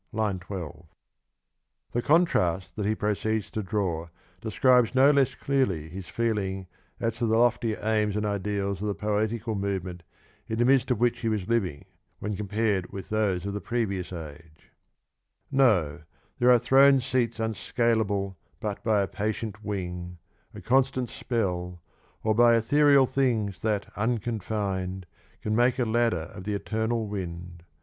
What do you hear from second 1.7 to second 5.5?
The contrast that he proceeds to draw describes no less